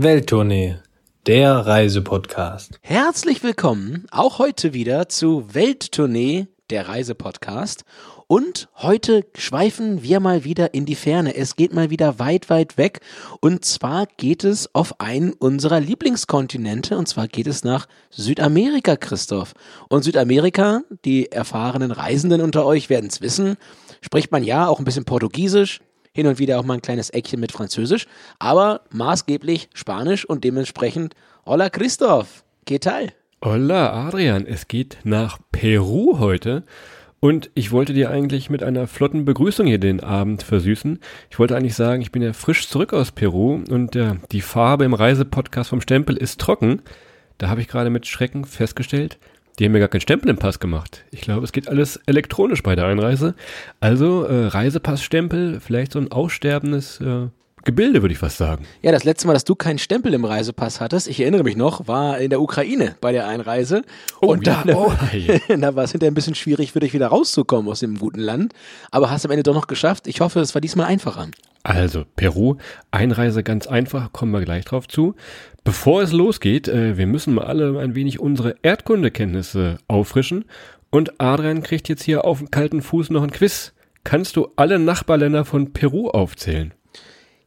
[0.00, 0.76] Welttournee,
[1.26, 2.78] der Reisepodcast.
[2.82, 7.84] Herzlich willkommen auch heute wieder zu Welttournee, der Reisepodcast.
[8.28, 11.34] Und heute schweifen wir mal wieder in die Ferne.
[11.34, 13.00] Es geht mal wieder weit, weit weg.
[13.40, 16.96] Und zwar geht es auf einen unserer Lieblingskontinente.
[16.96, 19.52] Und zwar geht es nach Südamerika, Christoph.
[19.88, 23.56] Und Südamerika, die erfahrenen Reisenden unter euch werden es wissen,
[24.00, 25.80] spricht man ja auch ein bisschen Portugiesisch,
[26.18, 28.08] hin und wieder auch mal ein kleines Eckchen mit Französisch,
[28.40, 31.14] aber maßgeblich Spanisch und dementsprechend
[31.46, 33.12] Hola Christoph, ¿qué tal?
[33.40, 36.64] Hola Adrian, es geht nach Peru heute.
[37.20, 40.98] Und ich wollte dir eigentlich mit einer flotten Begrüßung hier den Abend versüßen.
[41.30, 44.84] Ich wollte eigentlich sagen, ich bin ja frisch zurück aus Peru und äh, die Farbe
[44.84, 46.82] im Reisepodcast vom Stempel ist trocken.
[47.38, 49.18] Da habe ich gerade mit Schrecken festgestellt,
[49.58, 51.04] die haben mir gar keinen Stempel im Pass gemacht.
[51.10, 53.34] Ich glaube, es geht alles elektronisch bei der Einreise.
[53.80, 57.28] Also äh, Reisepassstempel, vielleicht so ein aussterbendes äh,
[57.64, 58.66] Gebilde, würde ich fast sagen.
[58.82, 61.88] Ja, das letzte Mal, dass du keinen Stempel im Reisepass hattest, ich erinnere mich noch,
[61.88, 63.82] war in der Ukraine bei der Einreise.
[64.20, 64.92] Oh, und ja, da, oh,
[65.56, 68.54] da war es hinterher ein bisschen schwierig für dich wieder rauszukommen aus dem guten Land.
[68.90, 70.06] Aber hast am Ende doch noch geschafft.
[70.06, 71.28] Ich hoffe, es war diesmal einfacher.
[71.68, 72.56] Also, Peru,
[72.92, 75.14] Einreise ganz einfach, kommen wir gleich drauf zu.
[75.64, 80.46] Bevor es losgeht, äh, wir müssen mal alle ein wenig unsere Erdkundekenntnisse auffrischen.
[80.88, 83.74] Und Adrian kriegt jetzt hier auf dem kalten Fuß noch ein Quiz.
[84.02, 86.72] Kannst du alle Nachbarländer von Peru aufzählen?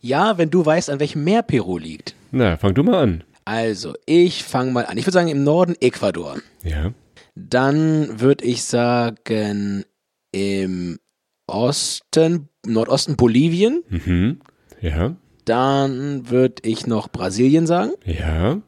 [0.02, 2.14] Ja, wenn du weißt, an welchem Meer Peru liegt.
[2.30, 3.24] Na, fang du mal an.
[3.46, 5.00] Also, ich fange mal an.
[5.00, 6.38] Ich würde sagen, im Norden Ecuador.
[6.64, 6.92] Ja.
[7.34, 9.84] Dann würde ich sagen,
[10.32, 11.00] im
[11.52, 13.84] Osten, Nordosten Bolivien.
[13.90, 14.40] Mhm.
[14.82, 15.16] Ja.
[15.46, 17.92] Dann würde ich noch Brasilien sagen.
[18.06, 18.62] Ja.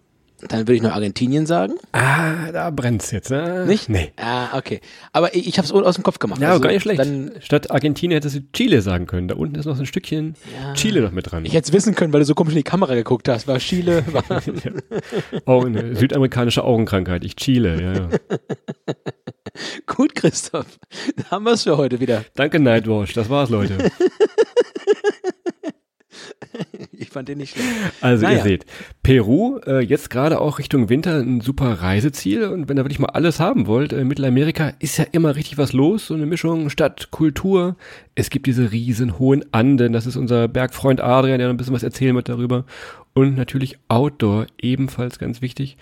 [0.49, 1.75] Dann würde ich noch Argentinien sagen.
[1.93, 3.65] Ah, da brennt's jetzt, ne?
[3.65, 3.87] Nicht?
[3.87, 4.11] Nee.
[4.17, 4.81] Ah, okay.
[5.13, 6.41] Aber ich, ich habe es aus dem Kopf gemacht.
[6.41, 6.99] Ja, Also, gar nicht schlecht.
[6.99, 9.29] Dann, Statt Argentinien hättest du Chile sagen können.
[9.29, 10.73] Da unten ist noch so ein Stückchen Ja.
[10.73, 11.45] Chile noch mit dran.
[11.45, 13.47] ich hätte es wissen können, weil du so komisch in die Kamera geguckt hast.
[13.47, 14.23] War Chile, war
[15.45, 17.23] Auch eine südamerikanische Augenkrankheit.
[17.23, 18.09] Ich Chile, ja, ja.
[19.85, 20.79] gut, Christoph.
[21.15, 22.25] Da haben wir es für heute wieder.
[22.35, 23.13] Danke, Nightwatch.
[23.13, 23.77] Das war's, Leute.
[26.91, 27.67] Ich fand den nicht schlecht.
[28.01, 28.37] Also Naja.
[28.37, 28.65] ihr seht,
[29.01, 33.09] Peru, äh, jetzt gerade auch Richtung Winter ein super Reiseziel und wenn ihr wirklich mal
[33.09, 37.09] alles haben wollt, äh, Mittelamerika ist ja immer richtig was los, so eine Mischung Stadt,
[37.11, 37.75] Kultur.
[38.15, 41.73] Es gibt diese riesen hohen Anden, das ist unser Bergfreund Adrian, der noch ein bisschen
[41.73, 42.65] was erzählen wird darüber
[43.13, 45.77] und natürlich Outdoor, ebenfalls ganz wichtig.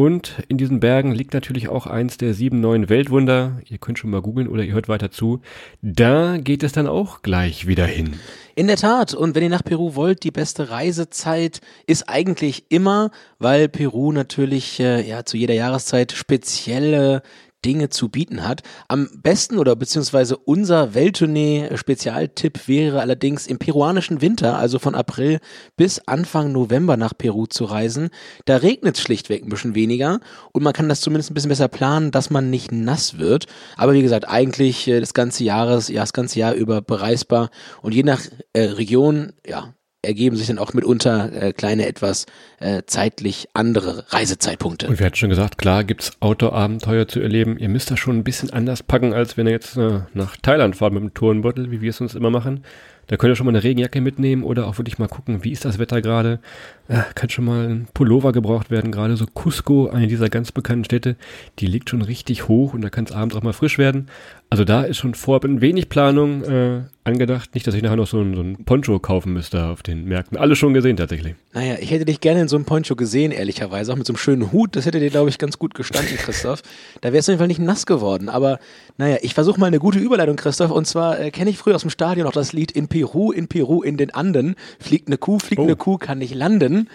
[0.00, 3.60] Und in diesen Bergen liegt natürlich auch eins der sieben neuen Weltwunder.
[3.68, 5.42] Ihr könnt schon mal googeln oder ihr hört weiter zu.
[5.82, 8.14] Da geht es dann auch gleich wieder hin.
[8.54, 9.12] In der Tat.
[9.12, 14.80] Und wenn ihr nach Peru wollt, die beste Reisezeit ist eigentlich immer, weil Peru natürlich
[14.80, 17.20] äh, ja zu jeder Jahreszeit spezielle
[17.64, 18.62] Dinge zu bieten hat.
[18.88, 25.40] Am besten oder beziehungsweise unser Welttournee-Spezialtipp wäre allerdings im peruanischen Winter, also von April
[25.76, 28.10] bis Anfang November nach Peru zu reisen.
[28.44, 30.20] Da regnet es schlichtweg ein bisschen weniger
[30.52, 33.46] und man kann das zumindest ein bisschen besser planen, dass man nicht nass wird.
[33.76, 37.50] Aber wie gesagt, eigentlich äh, das ganze Jahres, ja, das ganze Jahr über bereisbar
[37.82, 38.22] und je nach
[38.52, 42.26] äh, Region, ja, ergeben sich dann auch mitunter äh, kleine, etwas
[42.58, 44.88] äh, zeitlich andere Reisezeitpunkte.
[44.88, 47.58] Und wir hatten schon gesagt, klar gibt's Outdoor-Abenteuer zu erleben.
[47.58, 50.76] Ihr müsst das schon ein bisschen anders packen, als wenn ihr jetzt äh, nach Thailand
[50.76, 52.64] fahrt mit dem Turnbeutel, wie wir es uns immer machen.
[53.10, 55.64] Da könnt ihr schon mal eine Regenjacke mitnehmen oder auch wirklich mal gucken, wie ist
[55.64, 56.38] das Wetter gerade.
[56.86, 58.92] Äh, kann schon mal ein Pullover gebraucht werden.
[58.92, 61.16] Gerade so Cusco, eine dieser ganz bekannten Städte,
[61.58, 64.06] die liegt schon richtig hoch und da kann es abends auch mal frisch werden.
[64.48, 67.54] Also da ist schon vorab ein wenig Planung äh, angedacht.
[67.54, 70.36] Nicht, dass ich nachher noch so ein, so ein Poncho kaufen müsste auf den Märkten.
[70.38, 71.34] Alles schon gesehen tatsächlich.
[71.52, 74.18] Naja, ich hätte dich gerne in so einem Poncho gesehen, ehrlicherweise, auch mit so einem
[74.18, 74.76] schönen Hut.
[74.76, 76.62] Das hätte dir, glaube ich, ganz gut gestanden, Christoph.
[77.00, 78.28] Da wärst du auf jeden Fall nicht nass geworden.
[78.28, 78.58] Aber
[78.98, 80.70] naja, ich versuche mal eine gute Überleitung, Christoph.
[80.70, 83.48] Und zwar äh, kenne ich früher aus dem Stadion noch das Lied In Peru, in
[83.48, 84.54] Peru, in den Anden.
[84.78, 85.64] Fliegt eine Kuh, fliegt Oh.
[85.64, 86.88] eine Kuh, kann nicht landen.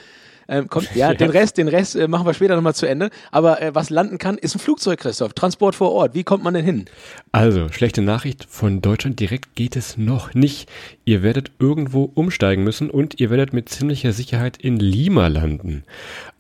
[0.47, 1.13] Ähm, kommt, ja, Ja.
[1.13, 3.09] den Rest, den Rest äh, machen wir später nochmal zu Ende.
[3.31, 5.33] Aber äh, was landen kann, ist ein Flugzeug, Christoph.
[5.33, 6.13] Transport vor Ort.
[6.13, 6.85] Wie kommt man denn hin?
[7.31, 10.69] Also, schlechte Nachricht, von Deutschland direkt geht es noch nicht.
[11.03, 15.83] Ihr werdet irgendwo umsteigen müssen und ihr werdet mit ziemlicher Sicherheit in Lima landen.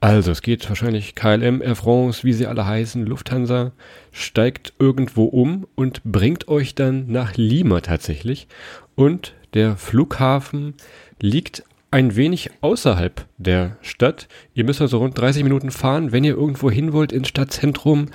[0.01, 3.71] Also, es geht wahrscheinlich KLM, Air France, wie sie alle heißen, Lufthansa,
[4.11, 8.47] steigt irgendwo um und bringt euch dann nach Lima tatsächlich.
[8.95, 10.73] Und der Flughafen
[11.21, 14.27] liegt ein wenig außerhalb der Stadt.
[14.53, 18.07] Ihr müsst also rund 30 Minuten fahren, wenn ihr irgendwo hin wollt ins Stadtzentrum.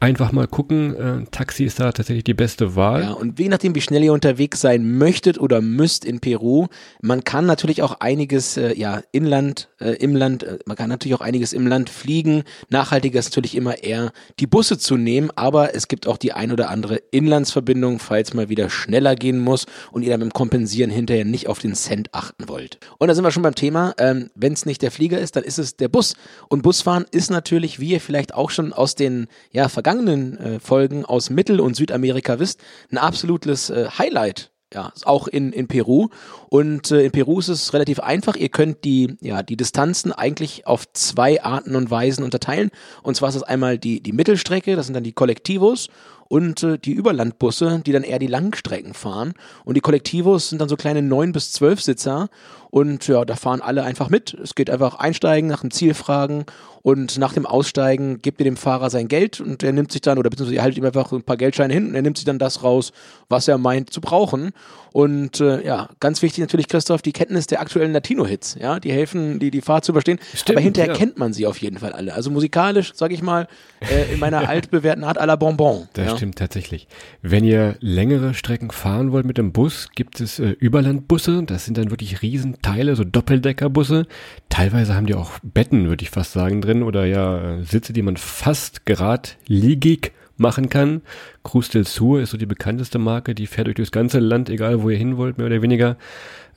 [0.00, 0.94] Einfach mal gucken.
[0.94, 3.02] Äh, Taxi ist da tatsächlich die beste Wahl.
[3.02, 6.66] Ja, und je nachdem, wie schnell ihr unterwegs sein möchtet oder müsst in Peru,
[7.00, 11.14] man kann natürlich auch einiges, äh, ja, Inland, äh, im Land, äh, man kann natürlich
[11.14, 12.44] auch einiges im Land fliegen.
[12.68, 16.52] Nachhaltiger ist natürlich immer eher die Busse zu nehmen, aber es gibt auch die ein
[16.52, 21.24] oder andere Inlandsverbindung, falls mal wieder schneller gehen muss und ihr dann beim Kompensieren hinterher
[21.24, 22.78] nicht auf den Cent achten wollt.
[22.98, 25.44] Und da sind wir schon beim Thema, ähm, wenn es nicht der Flieger ist, dann
[25.44, 26.14] ist es der Bus.
[26.48, 31.04] Und Busfahren ist natürlich, wie ihr vielleicht auch schon aus den ja, vergangenen äh, Folgen
[31.04, 32.60] aus Mittel- und Südamerika wisst,
[32.90, 36.08] ein absolutes äh, Highlight ja, auch in, in Peru.
[36.48, 38.36] Und äh, in Peru ist es relativ einfach.
[38.36, 42.70] Ihr könnt die, ja, die Distanzen eigentlich auf zwei Arten und Weisen unterteilen.
[43.02, 45.88] Und zwar ist das einmal die, die Mittelstrecke, das sind dann die Kollektivos
[46.28, 49.34] und äh, die Überlandbusse, die dann eher die Langstrecken fahren.
[49.64, 52.28] Und die Kollektivos sind dann so kleine neun bis zwölf Sitzer
[52.70, 54.34] und ja, da fahren alle einfach mit.
[54.34, 56.44] Es geht einfach einsteigen, nach dem Ziel fragen
[56.82, 60.18] und nach dem Aussteigen gebt ihr dem Fahrer sein Geld und er nimmt sich dann,
[60.18, 62.38] oder beziehungsweise ihr haltet ihm einfach ein paar Geldscheine hin und er nimmt sich dann
[62.38, 62.92] das raus,
[63.28, 64.52] was er meint zu brauchen.
[64.92, 68.56] Und äh, ja, ganz wichtig natürlich, Christoph, die Kenntnis der aktuellen Latino-Hits.
[68.60, 70.18] Ja, die helfen, die, die Fahrt zu überstehen.
[70.34, 70.96] Stimmt, Aber hinterher ja.
[70.96, 72.14] kennt man sie auf jeden Fall alle.
[72.14, 73.48] Also musikalisch, sage ich mal,
[73.80, 75.88] äh, in meiner altbewährten Art à la Bonbon.
[75.94, 76.15] Das ja.
[76.16, 76.88] Stimmt tatsächlich.
[77.22, 81.42] Wenn ihr längere Strecken fahren wollt mit dem Bus, gibt es äh, Überlandbusse.
[81.44, 84.06] Das sind dann wirklich Riesenteile, so Doppeldeckerbusse.
[84.48, 88.02] Teilweise haben die auch Betten, würde ich fast sagen, drin oder ja äh, Sitze, die
[88.02, 91.02] man fast geradlinig machen kann.
[91.42, 94.82] Cruz del Sur ist so die bekannteste Marke, die fährt euch durchs ganze Land, egal
[94.82, 95.96] wo ihr hin wollt, mehr oder weniger.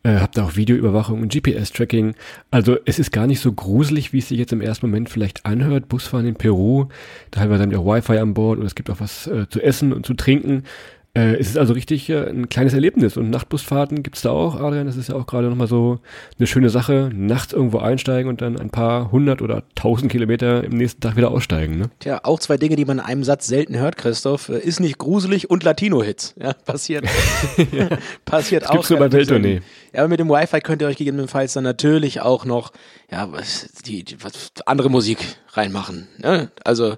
[0.04, 2.16] Äh, habt da auch Videoüberwachung und GPS-Tracking.
[2.52, 5.46] Also es ist gar nicht so gruselig, wie es sich jetzt im ersten Moment vielleicht
[5.46, 5.90] anhört.
[5.90, 6.86] Busfahren in Peru,
[7.32, 9.92] teilweise haben die auch Wi-Fi an Bord und es gibt auch was äh, zu essen
[9.92, 10.64] und zu trinken.
[11.16, 14.86] Äh, es ist also richtig äh, ein kleines Erlebnis und Nachtbusfahrten gibt's da auch, Adrian.
[14.86, 16.00] Das ist ja auch gerade nochmal so
[16.38, 17.10] eine schöne Sache.
[17.14, 21.32] Nachts irgendwo einsteigen und dann ein paar hundert oder tausend Kilometer im nächsten Tag wieder
[21.32, 21.80] aussteigen.
[21.80, 21.90] Ne?
[22.00, 24.50] Tja, auch zwei Dinge, die man in einem Satz selten hört, Christoph.
[24.50, 26.36] Äh, Ist nicht gruselig und Latino-Hits.
[26.40, 27.06] Ja, passiert.
[28.26, 28.74] passiert Das auch.
[28.74, 29.12] gibt's nur bei.
[29.12, 29.62] Welttournee.
[29.94, 32.72] Ja, aber mit dem Wi-Fi könnt ihr euch gegebenenfalls dann natürlich auch noch,
[33.12, 35.18] ja, was, die, die was, andere Musik
[35.54, 36.08] reinmachen.
[36.20, 36.52] Ne?
[36.64, 36.96] Also,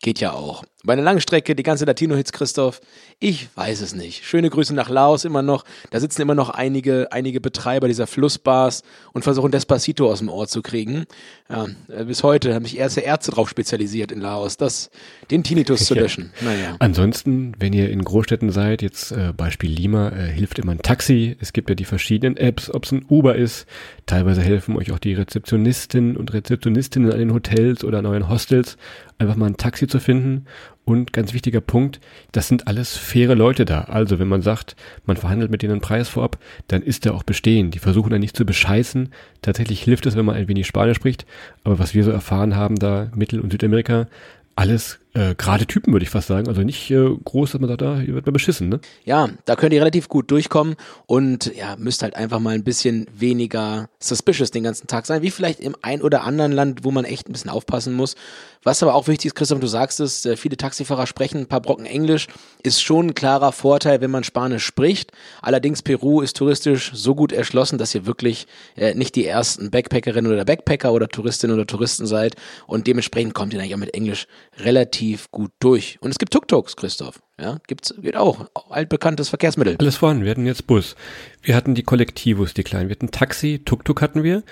[0.00, 0.64] geht ja auch.
[0.82, 2.80] Bei einer langen Strecke, die ganze Latino-Hits, Christoph,
[3.18, 4.24] ich weiß es nicht.
[4.24, 5.64] Schöne Grüße nach Laos immer noch.
[5.90, 8.82] Da sitzen immer noch einige, einige Betreiber dieser Flussbars
[9.12, 11.04] und versuchen Despacito aus dem Ohr zu kriegen.
[11.50, 14.90] Ja, äh, bis heute haben sich erste Ärzte drauf spezialisiert in Laos, das,
[15.30, 16.00] den Tinnitus zu Ja.
[16.02, 16.32] löschen.
[16.40, 16.76] Naja.
[16.78, 21.36] Ansonsten, wenn ihr in Großstädten seid, jetzt äh, Beispiel Lima, äh, hilft immer ein Taxi.
[21.40, 23.66] Es gibt ja die verschiedenen Apps, ob es ein Uber ist.
[24.06, 28.78] Teilweise helfen euch auch die Rezeptionisten und Rezeptionistinnen an den Hotels oder an euren Hostels,
[29.18, 30.46] einfach mal ein Taxi zu finden.
[30.84, 32.00] Und ganz wichtiger Punkt,
[32.32, 33.82] das sind alles faire Leute da.
[33.82, 36.38] Also wenn man sagt, man verhandelt mit denen einen Preis vorab,
[36.68, 37.70] dann ist der auch bestehen.
[37.70, 39.10] Die versuchen dann nicht zu bescheißen.
[39.42, 41.26] Tatsächlich hilft es, wenn man ein wenig Spanisch spricht.
[41.64, 44.08] Aber was wir so erfahren haben da, Mittel- und Südamerika,
[44.56, 46.46] alles äh, gerade Typen, würde ich fast sagen.
[46.46, 48.80] Also nicht äh, groß, dass man sagt, da hier wird man beschissen, ne?
[49.04, 50.76] Ja, da könnt ihr relativ gut durchkommen
[51.06, 55.32] und ja, müsst halt einfach mal ein bisschen weniger suspicious den ganzen Tag sein, wie
[55.32, 58.14] vielleicht im ein oder anderen Land, wo man echt ein bisschen aufpassen muss.
[58.62, 61.62] Was aber auch wichtig ist, Christoph, du sagst es, äh, viele Taxifahrer sprechen ein paar
[61.62, 62.28] Brocken Englisch,
[62.62, 65.10] ist schon ein klarer Vorteil, wenn man Spanisch spricht.
[65.42, 68.46] Allerdings Peru ist touristisch so gut erschlossen, dass ihr wirklich
[68.76, 72.36] äh, nicht die ersten Backpackerinnen oder Backpacker oder Touristinnen oder Touristen seid
[72.68, 74.28] und dementsprechend kommt ihr eigentlich auch mit Englisch
[74.58, 74.99] relativ
[75.30, 75.98] gut durch.
[76.00, 77.22] Und es gibt Tuk-Tuks, Christoph.
[77.40, 78.46] Ja, gibt's, geht auch.
[78.68, 79.76] Altbekanntes Verkehrsmittel.
[79.78, 80.24] Alles vorhanden.
[80.24, 80.94] Wir hatten jetzt Bus.
[81.42, 82.88] Wir hatten die Kollektivos, die kleinen.
[82.88, 84.42] Wir hatten Taxi, Tuk-Tuk hatten wir.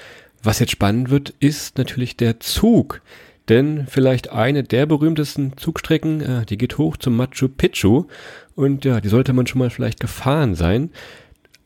[0.42, 3.02] Was jetzt spannend wird, ist natürlich der Zug.
[3.48, 8.04] Denn vielleicht eine der berühmtesten Zugstrecken, äh, die geht hoch zum Machu Picchu.
[8.54, 10.90] Und ja, die sollte man schon mal vielleicht gefahren sein.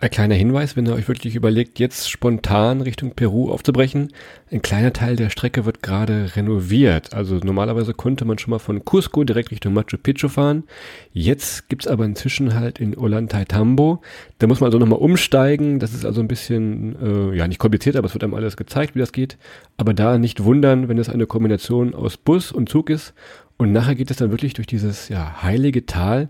[0.03, 4.13] Ein kleiner Hinweis, wenn ihr euch wirklich überlegt, jetzt spontan Richtung Peru aufzubrechen.
[4.51, 7.15] Ein kleiner Teil der Strecke wird gerade renoviert.
[7.15, 10.65] Also normalerweise konnte man schon mal von Cusco direkt Richtung Machu Picchu fahren.
[11.13, 14.03] Jetzt gibt's aber inzwischen halt in Ollantaytambo.
[14.41, 15.79] Da muss man also nochmal umsteigen.
[15.79, 18.97] Das ist also ein bisschen, äh, ja nicht kompliziert, aber es wird einem alles gezeigt,
[18.97, 19.39] wie das geht.
[19.77, 23.15] Aber da nicht wundern, wenn es eine Kombination aus Bus und Zug ist.
[23.57, 26.29] Und nachher geht es dann wirklich durch dieses ja, heilige Tal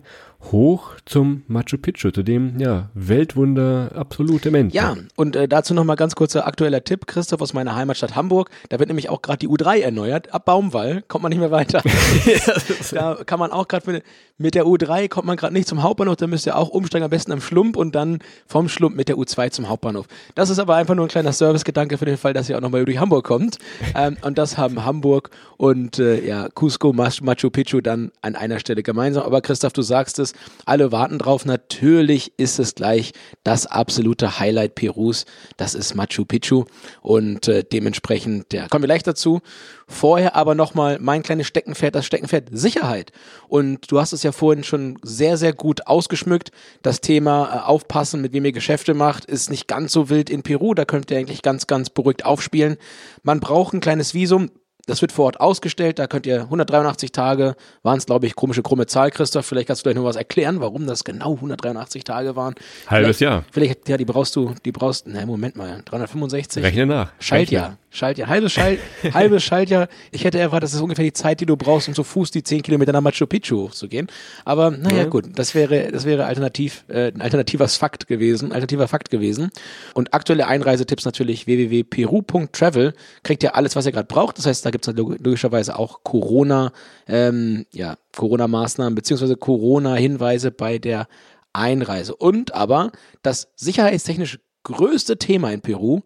[0.51, 4.75] hoch zum Machu Picchu, zu dem ja, Weltwunder absolute Mensch.
[4.75, 8.51] Ja, und äh, dazu nochmal ganz kurzer aktueller Tipp, Christoph aus meiner Heimatstadt Hamburg.
[8.69, 10.35] Da wird nämlich auch gerade die U3 erneuert.
[10.35, 11.83] Ab Baumwall kommt man nicht mehr weiter.
[12.93, 14.05] da kann man auch gerade mit,
[14.39, 17.11] mit der U3 kommt man gerade nicht zum Hauptbahnhof, da müsst ihr auch umsteigen, am
[17.11, 20.07] besten am Schlump und dann vom Schlump mit der U2 zum Hauptbahnhof.
[20.35, 22.85] Das ist aber einfach nur ein kleiner Servicegedanke für den Fall, dass ihr auch nochmal
[22.85, 23.59] durch Hamburg kommt.
[23.95, 28.83] Ähm, und das haben Hamburg und äh, ja, Cusco, Machu Picchu dann an einer Stelle
[28.83, 29.25] gemeinsam.
[29.25, 30.32] Aber Christoph, du sagst es,
[30.65, 31.45] alle warten drauf.
[31.45, 33.13] Natürlich ist es gleich
[33.45, 35.25] das absolute Highlight Perus.
[35.57, 36.65] Das ist Machu Picchu.
[37.01, 39.41] Und äh, dementsprechend, ja, kommen wir gleich dazu.
[39.87, 43.13] Vorher aber nochmal mein kleines Steckenpferd, das Steckenpferd Sicherheit.
[43.49, 46.51] Und du hast es ja vorhin schon sehr, sehr gut ausgeschmückt.
[46.83, 50.43] Das Thema äh, Aufpassen, mit wem ihr Geschäfte macht, ist nicht ganz so wild in
[50.43, 50.75] Peru.
[50.75, 52.77] Da könnt ihr eigentlich ganz, ganz beruhigt aufspielen.
[53.23, 54.51] Man braucht ein kleines Visum.
[54.87, 58.63] Das wird vor Ort ausgestellt, da könnt ihr 183 Tage, waren es glaube ich komische
[58.63, 62.37] krumme Zahl, Christoph, vielleicht kannst du gleich noch was erklären, warum das genau 183 Tage
[62.37, 62.55] waren.
[62.89, 63.45] Halbes vielleicht, Jahr.
[63.53, 66.63] Vielleicht, ja, die brauchst du, die brauchst, na Moment mal, 365?
[66.63, 67.13] Rechne nach.
[67.21, 67.65] Schaltjahr.
[67.65, 67.79] Rechne.
[67.95, 68.79] Schaltjahr, halbes, Schalt,
[69.13, 69.87] halbes Schaltjahr.
[70.13, 72.43] Ich hätte erwartet, das ist ungefähr die Zeit, die du brauchst, um zu Fuß die
[72.43, 74.07] 10 Kilometer nach Machu Picchu hochzugehen.
[74.47, 75.05] Aber naja, Ja.
[75.05, 79.51] gut, das wäre, das wäre alternativ, äh, ein alternativer Fakt gewesen, alternativer Fakt gewesen.
[79.93, 82.95] Und aktuelle Einreisetipps natürlich www.peru.travel.
[83.23, 84.39] Kriegt ihr alles, was ihr gerade braucht.
[84.39, 86.73] Das heißt, da gibt es logischerweise auch Corona,
[87.07, 91.07] ähm, ja, Corona-Maßnahmen beziehungsweise Corona-Hinweise bei der
[91.53, 92.17] Einreise.
[92.17, 92.91] Und aber
[93.23, 96.01] das sicherheitstechnisch größte Thema in Peru,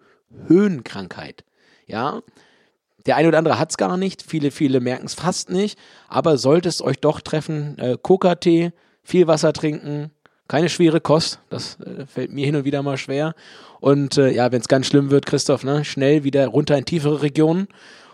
[0.49, 1.45] Höhenkrankheit.
[1.87, 2.23] Ja,
[3.07, 6.39] der eine oder andere hat es gar nicht, viele, viele merken es fast nicht, aber
[6.39, 10.11] sollte es euch doch treffen, äh, Coca-Tee, viel Wasser trinken,
[10.49, 13.35] keine schwere Kost, das äh, fällt mir hin und wieder mal schwer.
[13.81, 17.23] Und äh, ja, wenn es ganz schlimm wird, Christoph, ne, schnell wieder runter in tiefere
[17.23, 17.69] Regionen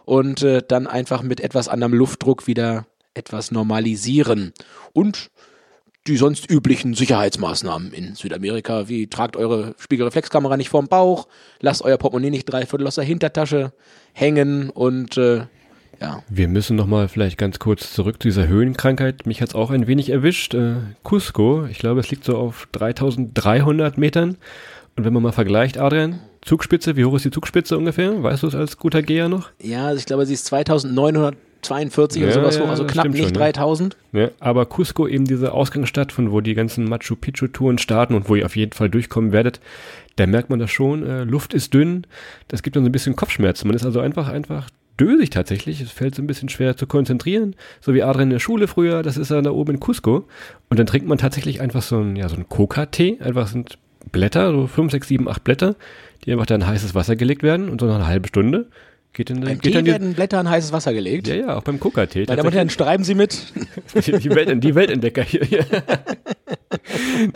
[0.05, 4.53] und äh, dann einfach mit etwas anderem Luftdruck wieder etwas normalisieren.
[4.93, 5.31] Und
[6.07, 11.29] die sonst üblichen Sicherheitsmaßnahmen in Südamerika, wie tragt eure Spiegelreflexkamera nicht vorm Bauch,
[11.61, 13.73] lasst euer Portemonnaie nicht dreiviertel aus der Hintertasche
[14.13, 15.47] hängen und äh,
[16.01, 19.25] ja, Wir müssen nochmal vielleicht ganz kurz zurück zu dieser Höhenkrankheit.
[19.25, 20.53] Mich hat's auch ein wenig erwischt.
[20.53, 24.37] Äh, Cusco, ich glaube, es liegt so auf 3300 Metern.
[24.97, 28.23] Und wenn man mal vergleicht, Adrian, Zugspitze, wie hoch ist die Zugspitze ungefähr?
[28.23, 29.51] Weißt du es als guter Geher noch?
[29.63, 33.19] ja, also ich glaube, sie ist 2942 oder Ja, sowas ja, hoch, also knapp nicht
[33.23, 33.39] schon, ne?
[33.39, 33.97] 3000.
[34.13, 38.35] Ja, aber Cusco eben diese Ausgangsstadt, von wo die ganzen Machu Picchu-Touren starten und wo
[38.35, 39.61] ihr auf jeden Fall durchkommen werdet,
[40.17, 41.07] da merkt man das schon.
[41.07, 42.07] Äh, Luft ist dünn,
[42.49, 43.69] das gibt dann so ein bisschen Kopfschmerzen.
[43.69, 44.69] Man ist also einfach, einfach
[45.01, 45.81] dösig tatsächlich.
[45.81, 47.57] Es fällt so ein bisschen schwer zu konzentrieren.
[47.81, 50.27] So wie Adrian in der Schule früher, das ist ja da oben in Cusco.
[50.69, 53.19] Und dann trinkt man tatsächlich einfach so ein, ja, so ein Coca-Tee.
[53.21, 53.79] Einfach sind
[54.11, 55.77] Blätter, so 5, 6, 7, 8 Blätter,
[56.25, 58.69] die einfach dann in heißes Wasser gelegt werden und so nach einer halben Stunde
[59.13, 61.29] geht dann, Beim geht Tee dann die, werden Blätter in heißes Wasser gelegt.
[61.29, 62.25] ja, ja, auch beim Coca-Tee.
[62.27, 63.53] Meine Damen und Herren, schreiben Sie mit.
[63.95, 65.45] Die, Welt, die Weltentdecker hier.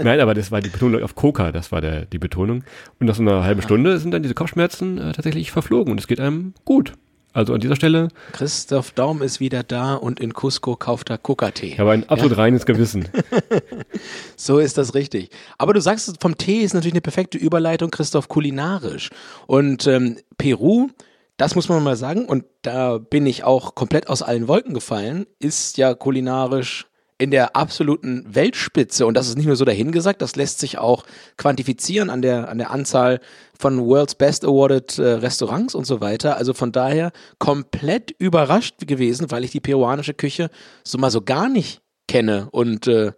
[0.03, 2.65] Nein, aber das war die Betonung auf Coca, das war der, die Betonung.
[2.99, 6.07] Und nach so einer halben Stunde sind dann diese Kopfschmerzen äh, tatsächlich verflogen und es
[6.07, 6.95] geht einem gut.
[7.37, 11.67] Also an dieser Stelle, Christoph Daum ist wieder da und in Cusco kauft er Coca-Tee.
[11.67, 13.11] ich habe ein absolut reines Gewissen.
[14.37, 15.31] So ist das richtig.
[15.59, 19.11] Aber du sagst, vom Tee ist natürlich eine perfekte Überleitung, Christoph, kulinarisch.
[19.47, 20.89] Und ähm, Peru,
[21.37, 25.27] das muss man mal sagen, und da bin ich auch komplett aus allen Wolken gefallen,
[25.39, 26.87] ist ja kulinarisch
[27.19, 29.07] in der absoluten Weltspitze.
[29.07, 31.05] Und das ist nicht nur so dahingesagt, das lässt sich auch
[31.37, 33.21] quantifizieren an der, an der Anzahl
[33.59, 36.37] von World's Best Awarded äh, Restaurants und so weiter.
[36.37, 40.51] Also von daher komplett überrascht gewesen, weil ich die peruanische Küche
[40.85, 42.49] so mal so gar nicht kenne.
[42.51, 43.13] Und äh,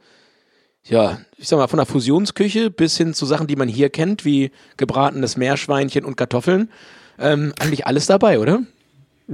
[0.84, 4.24] ja, ich sag mal, von der Fusionsküche bis hin zu Sachen, die man hier kennt,
[4.24, 6.70] wie gebratenes Meerschweinchen und Kartoffeln.
[7.18, 8.62] Ähm, eigentlich alles dabei, oder?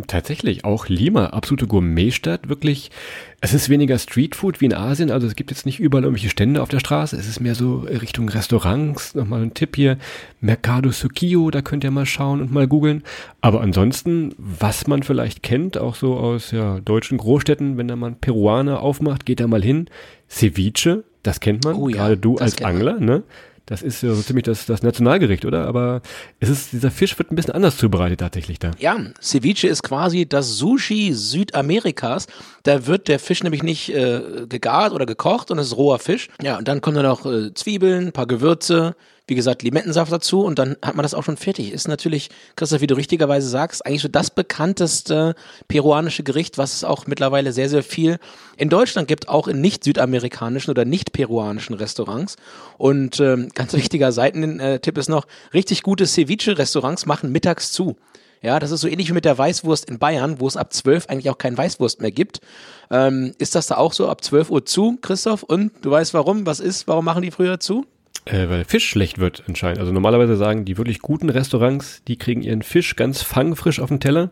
[0.09, 2.91] Tatsächlich, auch Lima, absolute Gourmetstadt, wirklich.
[3.41, 6.63] Es ist weniger Streetfood wie in Asien, also es gibt jetzt nicht überall irgendwelche Stände
[6.63, 9.15] auf der Straße, es ist mehr so Richtung Restaurants.
[9.15, 9.97] Nochmal ein Tipp hier,
[10.41, 13.05] Mercado Sukiyo, da könnt ihr mal schauen und mal googeln.
[13.41, 18.09] Aber ansonsten, was man vielleicht kennt, auch so aus ja, deutschen Großstädten, wenn da mal
[18.09, 19.89] ein Peruaner aufmacht, geht da mal hin.
[20.29, 22.77] Ceviche, das kennt man, Oh ja, gerade du als kennt man.
[22.77, 23.23] Angler, ne?
[23.67, 25.67] Das ist ja so ziemlich das, das Nationalgericht, oder?
[25.67, 26.03] Aber
[26.39, 28.73] es ist, dieser Fisch wird ein bisschen anders zubereitet tatsächlich da.
[28.79, 32.27] Ja, Ceviche ist quasi das Sushi Südamerikas.
[32.63, 36.29] Da wird der Fisch nämlich nicht äh, gegart oder gekocht und es ist roher Fisch.
[36.43, 40.45] Ja, und dann kommen da noch äh, Zwiebeln, ein paar Gewürze, wie gesagt, Limettensaft dazu
[40.45, 41.73] und dann hat man das auch schon fertig.
[41.73, 45.35] Ist natürlich, Christoph, wie du richtigerweise sagst, eigentlich so das bekannteste
[45.67, 48.19] peruanische Gericht, was es auch mittlerweile sehr, sehr viel
[48.59, 52.37] in Deutschland gibt, auch in nicht südamerikanischen oder nicht peruanischen Restaurants.
[52.77, 57.97] Und ähm, ganz wichtiger Seitentipp ist noch, richtig gute Ceviche-Restaurants machen mittags zu.
[58.43, 61.07] Ja, das ist so ähnlich wie mit der Weißwurst in Bayern, wo es ab 12
[61.09, 62.41] eigentlich auch kein Weißwurst mehr gibt.
[62.91, 65.45] Ähm, ist das da auch so ab 12 Uhr zu, Christoph?
[65.45, 66.45] Und du weißt warum?
[66.45, 66.87] Was ist?
[66.87, 67.87] Warum machen die früher zu?
[68.27, 69.81] Äh, weil Fisch schlecht wird anscheinend.
[69.81, 74.01] Also normalerweise sagen die wirklich guten Restaurants, die kriegen ihren Fisch ganz fangfrisch auf den
[74.01, 74.31] Teller.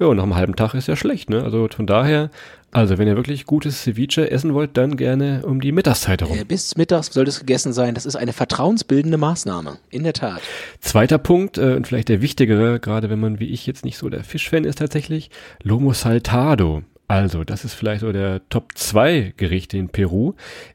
[0.00, 1.42] Ja, und nach einem halben Tag ist ja schlecht, ne?
[1.42, 2.30] Also von daher,
[2.70, 6.38] also wenn ihr wirklich gutes Ceviche essen wollt, dann gerne um die Mittagszeit herum.
[6.38, 7.94] Äh, bis mittags soll das gegessen sein.
[7.94, 9.78] Das ist eine vertrauensbildende Maßnahme.
[9.90, 10.40] In der Tat.
[10.80, 14.08] Zweiter Punkt, äh, und vielleicht der wichtigere, gerade wenn man wie ich jetzt nicht so
[14.08, 15.30] der Fischfan ist tatsächlich,
[15.62, 16.82] Lomo Saltado.
[17.08, 20.34] Also, das ist vielleicht so der Top 2 Gerichte in Peru,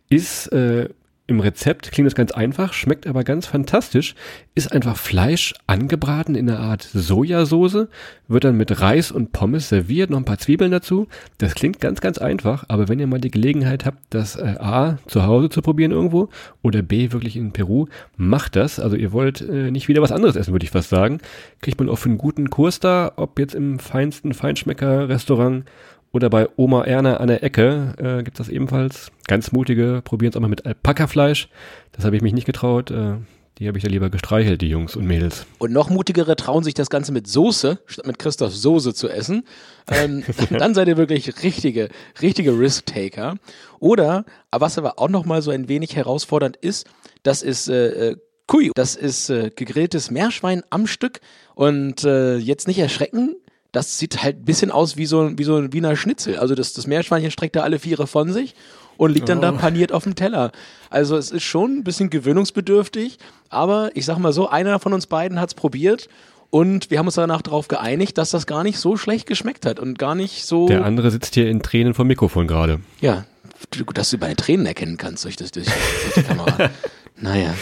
[0.09, 0.89] ist äh,
[1.25, 4.13] im Rezept klingt das ganz einfach, schmeckt aber ganz fantastisch.
[4.55, 7.87] Ist einfach Fleisch angebraten in einer Art Sojasauce,
[8.27, 11.07] wird dann mit Reis und Pommes serviert, noch ein paar Zwiebeln dazu.
[11.37, 14.97] Das klingt ganz, ganz einfach, aber wenn ihr mal die Gelegenheit habt, das äh, A
[15.07, 16.27] zu Hause zu probieren irgendwo
[16.61, 17.87] oder B wirklich in Peru,
[18.17, 18.81] macht das.
[18.81, 21.19] Also ihr wollt äh, nicht wieder was anderes essen, würde ich fast sagen.
[21.61, 25.63] Kriegt man auch für einen guten Kurs da, ob jetzt im feinsten Feinschmecker-Restaurant
[26.13, 29.11] oder bei Oma Erna an der Ecke äh, gibt das ebenfalls.
[29.27, 31.49] Ganz mutige, probieren es auch mal mit Alpaka-Fleisch.
[31.91, 32.91] Das habe ich mich nicht getraut.
[32.91, 33.15] Äh,
[33.57, 35.45] die habe ich da lieber gestreichelt, die Jungs und Mädels.
[35.59, 39.43] Und noch mutigere trauen sich das Ganze mit Soße, statt mit Christoph Soße zu essen.
[39.89, 41.89] Ähm, dann seid ihr wirklich richtige,
[42.21, 43.35] richtige Risk-Taker.
[43.79, 46.87] Oder, was aber auch noch mal so ein wenig herausfordernd ist,
[47.23, 48.71] das ist äh, äh Kui.
[48.75, 51.21] Das ist äh, gegrilltes Meerschwein am Stück.
[51.55, 53.35] Und äh, jetzt nicht erschrecken,
[53.73, 56.37] das sieht halt ein bisschen aus wie so, wie so ein Wiener Schnitzel.
[56.37, 58.55] Also das, das Meerschweinchen streckt da alle Viere von sich
[58.97, 59.41] und liegt dann oh.
[59.41, 60.51] da paniert auf dem Teller.
[60.89, 63.17] Also es ist schon ein bisschen gewöhnungsbedürftig,
[63.49, 66.07] aber ich sag mal so, einer von uns beiden hat es probiert
[66.51, 69.79] und wir haben uns danach darauf geeinigt, dass das gar nicht so schlecht geschmeckt hat
[69.79, 70.67] und gar nicht so.
[70.67, 72.79] Der andere sitzt hier in Tränen vom Mikrofon gerade.
[73.01, 73.25] Ja,
[73.95, 76.69] dass du bei Tränen erkennen kannst durch, das, durch, durch die Kamera.
[77.15, 77.53] Naja.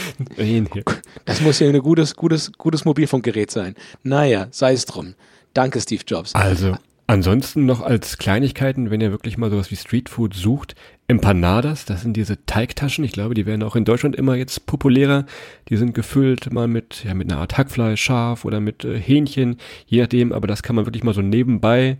[1.25, 3.75] Das muss ja ein gutes, gutes, gutes Mobilfunkgerät sein.
[4.01, 5.13] Naja, sei es drum.
[5.53, 6.35] Danke, Steve Jobs.
[6.35, 6.77] Also,
[7.07, 10.75] ansonsten noch als Kleinigkeiten, wenn ihr wirklich mal sowas wie Streetfood sucht,
[11.07, 13.03] Empanadas, das sind diese Teigtaschen.
[13.03, 15.25] Ich glaube, die werden auch in Deutschland immer jetzt populärer.
[15.67, 19.57] Die sind gefüllt mal mit, ja, mit einer Art Hackfleisch, Schaf oder mit äh, Hähnchen,
[19.87, 20.31] je nachdem.
[20.31, 21.97] Aber das kann man wirklich mal so nebenbei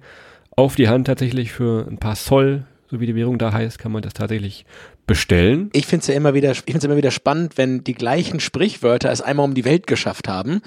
[0.55, 3.91] auf die Hand tatsächlich für ein paar Zoll, so wie die Währung da heißt, kann
[3.91, 4.65] man das tatsächlich
[5.11, 5.69] bestellen.
[5.73, 9.11] Ich finde es ja immer wieder, ich finde immer wieder spannend, wenn die gleichen Sprichwörter
[9.11, 10.61] es einmal um die Welt geschafft haben.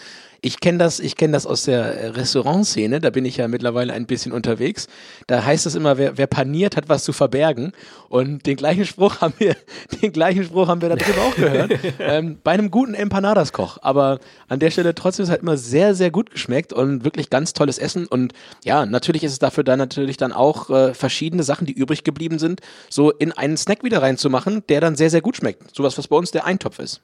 [0.45, 4.05] Ich kenne das, ich kenne das aus der Restaurantszene, da bin ich ja mittlerweile ein
[4.05, 4.89] bisschen unterwegs.
[5.27, 7.73] Da heißt es immer, wer, wer paniert, hat was zu verbergen.
[8.11, 9.57] Und den gleichen Spruch haben wir,
[10.03, 11.73] den gleichen Spruch haben wir da drüben auch gehört.
[11.99, 13.79] ähm, bei einem guten Empanadas-Koch.
[13.81, 17.31] Aber an der Stelle trotzdem ist es halt immer sehr, sehr gut geschmeckt und wirklich
[17.31, 18.07] ganz tolles Essen.
[18.07, 18.35] Und
[18.65, 22.39] ja, natürlich ist es dafür dann natürlich dann auch äh, verschiedene Sachen, die übrig geblieben
[22.39, 22.61] sind,
[22.91, 24.34] so in einen Snack wieder reinzumachen,
[24.69, 25.75] der dann sehr, sehr gut schmeckt.
[25.75, 27.01] Sowas, was bei uns der Eintopf ist.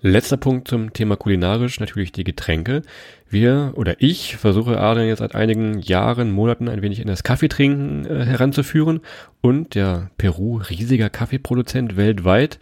[0.00, 2.82] Letzter Punkt zum Thema kulinarisch, natürlich die Getränke.
[3.28, 8.06] Wir oder ich versuche Adrian jetzt seit einigen Jahren, Monaten ein wenig in das Kaffeetrinken
[8.06, 9.00] äh, heranzuführen
[9.40, 12.58] und der Peru, riesiger Kaffeeproduzent weltweit,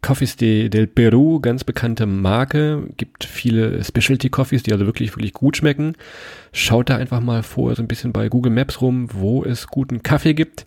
[0.00, 5.32] Coffees de, del Peru, ganz bekannte Marke, gibt viele Specialty Coffees, die also wirklich, wirklich
[5.32, 5.94] gut schmecken.
[6.52, 10.02] Schaut da einfach mal vor, so ein bisschen bei Google Maps rum, wo es guten
[10.02, 10.66] Kaffee gibt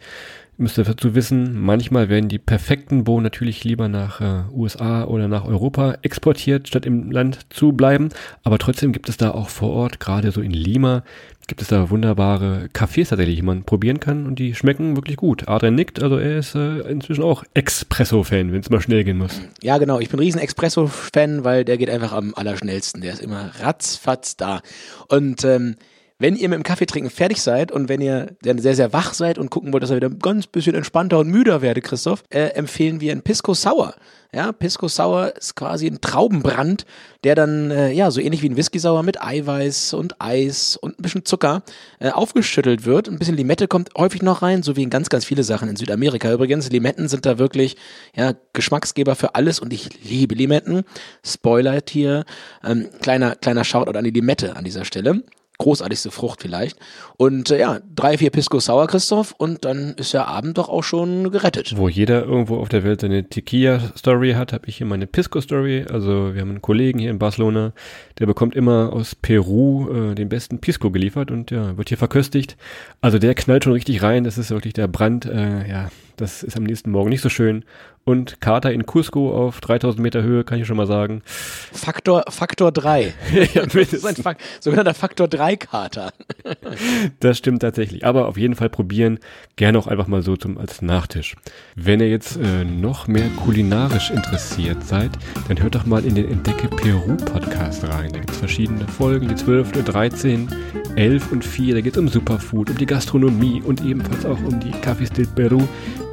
[0.61, 5.27] müsst ihr dazu wissen, manchmal werden die perfekten Bohnen natürlich lieber nach äh, USA oder
[5.27, 8.09] nach Europa exportiert, statt im Land zu bleiben.
[8.43, 11.03] Aber trotzdem gibt es da auch vor Ort, gerade so in Lima,
[11.47, 15.49] gibt es da wunderbare Cafés tatsächlich, die man probieren kann und die schmecken wirklich gut.
[15.49, 19.41] Adrian nickt, also er ist äh, inzwischen auch Espresso-Fan, wenn es mal schnell gehen muss.
[19.61, 19.99] Ja, genau.
[19.99, 23.01] Ich bin riesen Espresso-Fan, weil der geht einfach am allerschnellsten.
[23.01, 24.61] Der ist immer ratzfatz da.
[25.09, 25.75] Und ähm,
[26.21, 29.13] wenn ihr mit dem Kaffee trinken fertig seid und wenn ihr dann sehr, sehr wach
[29.13, 32.23] seid und gucken wollt, dass ihr wieder ein ganz bisschen entspannter und müder werdet, Christoph,
[32.29, 33.95] äh, empfehlen wir ein Pisco Sour.
[34.33, 36.85] Ja, Pisco Sour ist quasi ein Traubenbrand,
[37.25, 40.99] der dann, äh, ja, so ähnlich wie ein Whisky Sour mit Eiweiß und Eis und
[40.99, 41.63] ein bisschen Zucker
[41.99, 43.09] äh, aufgeschüttelt wird.
[43.09, 45.75] Ein bisschen Limette kommt häufig noch rein, so wie in ganz, ganz viele Sachen in
[45.75, 46.31] Südamerika.
[46.31, 47.75] Übrigens, Limetten sind da wirklich,
[48.15, 50.83] ja, Geschmacksgeber für alles und ich liebe Limetten.
[51.25, 52.23] Spoiler hier,
[52.63, 55.23] ähm, kleiner, kleiner Shoutout an die Limette an dieser Stelle
[55.61, 56.77] großartigste Frucht vielleicht.
[57.17, 60.83] Und äh, ja, drei, vier Pisco Sauer, Christoph, und dann ist der Abend doch auch
[60.83, 61.77] schon gerettet.
[61.77, 65.85] Wo jeder irgendwo auf der Welt seine Tequila-Story hat, habe ich hier meine Pisco-Story.
[65.89, 67.73] Also wir haben einen Kollegen hier in Barcelona,
[68.19, 72.57] der bekommt immer aus Peru äh, den besten Pisco geliefert und ja, wird hier verköstigt.
[72.99, 74.23] Also der knallt schon richtig rein.
[74.23, 77.63] Das ist wirklich der Brand, äh, ja, das ist am nächsten Morgen nicht so schön.
[78.03, 81.21] Und Kater in Cusco auf 3000 Meter Höhe, kann ich schon mal sagen.
[81.23, 83.13] Faktor, Faktor 3.
[83.53, 86.11] ja, das ist ein Fak sogenannter Faktor 3 Kater.
[87.19, 88.03] das stimmt tatsächlich.
[88.03, 89.19] Aber auf jeden Fall probieren.
[89.55, 91.35] Gerne auch einfach mal so zum, als Nachtisch.
[91.75, 95.11] Wenn ihr jetzt äh, noch mehr kulinarisch interessiert seid,
[95.47, 98.11] dann hört doch mal in den Entdecke Peru Podcast rein.
[98.11, 100.47] Da gibt es verschiedene Folgen, die 12., 13.,
[100.95, 101.75] 11 und 4.
[101.75, 105.27] Da geht es um Superfood, um die Gastronomie und ebenfalls auch um die Cafés del
[105.27, 105.61] Peru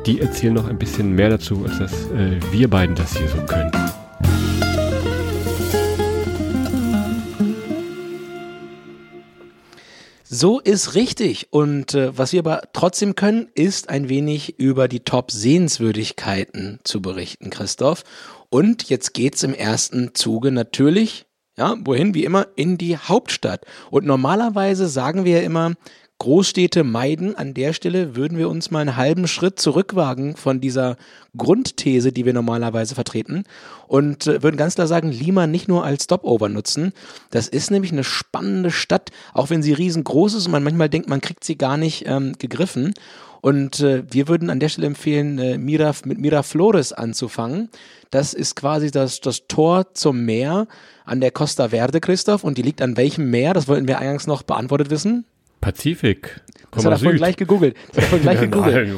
[0.08, 3.44] die erzählen noch ein bisschen mehr dazu, als dass äh, wir beiden das hier so
[3.44, 3.70] können.
[10.24, 11.48] So ist richtig.
[11.50, 17.50] Und äh, was wir aber trotzdem können, ist ein wenig über die Top-Sehenswürdigkeiten zu berichten,
[17.50, 18.02] Christoph.
[18.48, 21.26] Und jetzt geht's im ersten Zuge natürlich,
[21.58, 22.14] ja, wohin?
[22.14, 23.66] Wie immer, in die Hauptstadt.
[23.90, 25.74] Und normalerweise sagen wir ja immer,
[26.18, 27.37] Großstädte meiden.
[27.37, 30.96] An der Stelle würden wir uns mal einen halben Schritt zurückwagen von dieser
[31.37, 33.44] Grundthese, die wir normalerweise vertreten
[33.87, 36.92] und äh, würden ganz klar sagen, Lima nicht nur als Stopover nutzen.
[37.31, 41.09] Das ist nämlich eine spannende Stadt, auch wenn sie riesengroß ist und man manchmal denkt,
[41.09, 42.94] man kriegt sie gar nicht ähm, gegriffen.
[43.40, 47.68] Und äh, wir würden an der Stelle empfehlen, äh, Mira, mit Miraflores anzufangen.
[48.11, 50.66] Das ist quasi das, das Tor zum Meer
[51.04, 52.42] an der Costa Verde, Christoph.
[52.42, 53.54] Und die liegt an welchem Meer?
[53.54, 55.24] Das wollten wir eingangs noch beantwortet wissen.
[55.60, 56.40] Pazifik.
[56.70, 57.76] Das hat er vorhin gleich gegoogelt.
[57.92, 58.90] Das hat er gleich gegoogelt.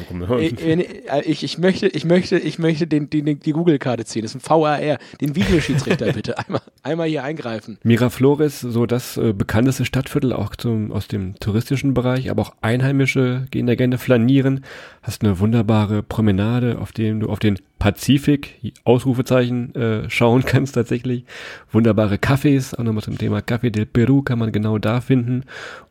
[1.25, 4.23] Ich, ich, möchte, ich möchte, ich möchte den, den, die Google-Karte ziehen.
[4.23, 4.97] Das ist ein VAR.
[5.19, 6.37] Den Videoschiedsrichter bitte.
[6.37, 7.77] Einmal, einmal hier eingreifen.
[7.83, 13.47] Miraflores, so das äh, bekannteste Stadtviertel auch zum, aus dem touristischen Bereich, aber auch Einheimische
[13.51, 14.63] gehen da gerne flanieren.
[15.01, 21.25] Hast eine wunderbare Promenade, auf dem du auf den Pazifik, Ausrufezeichen, äh, schauen kannst tatsächlich.
[21.71, 25.45] Wunderbare Cafés, auch nochmal zum Thema Café del Peru kann man genau da finden.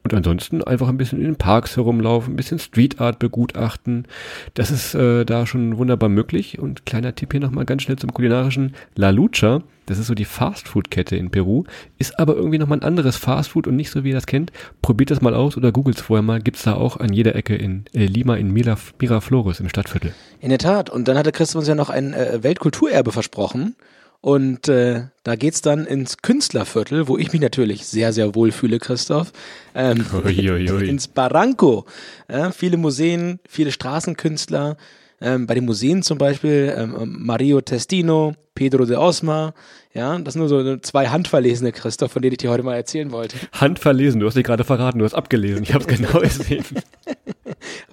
[0.04, 4.06] Und ansonsten einfach ein bisschen in den Parks herumlaufen, ein bisschen Street Art begutachten.
[4.54, 6.58] Das ist äh, da schon wunderbar möglich.
[6.58, 9.62] Und kleiner Tipp hier nochmal ganz schnell zum kulinarischen La Lucha.
[9.90, 11.64] Das ist so die Fastfood-Kette in Peru,
[11.98, 14.52] ist aber irgendwie nochmal ein anderes Fastfood und nicht so, wie ihr das kennt.
[14.82, 16.40] Probiert das mal aus oder googelt es vorher mal.
[16.40, 20.14] Gibt es da auch an jeder Ecke in äh, Lima, in Miraf Miraflores im Stadtviertel.
[20.38, 20.90] In der Tat.
[20.90, 23.74] Und dann hatte Christoph uns ja noch ein äh, Weltkulturerbe versprochen.
[24.22, 28.78] Und äh, da geht's dann ins Künstlerviertel, wo ich mich natürlich sehr, sehr wohl fühle,
[28.78, 29.32] Christoph.
[29.74, 31.86] Ähm, ins Barranco.
[32.30, 34.76] Ja, viele Museen, viele Straßenkünstler.
[35.22, 39.54] Ähm, bei den Museen zum Beispiel ähm, Mario Testino, Pedro de Osma,
[39.92, 43.10] ja, das sind nur so zwei handverlesene, Christoph, von denen ich dir heute mal erzählen
[43.10, 43.36] wollte.
[43.52, 46.64] Handverlesen, du hast dich gerade verraten, du hast abgelesen, ich habe es genau gesehen.